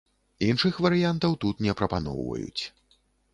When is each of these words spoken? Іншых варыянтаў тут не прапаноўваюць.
Іншых 0.45 0.79
варыянтаў 0.85 1.35
тут 1.43 1.61
не 1.67 1.77
прапаноўваюць. 1.83 2.63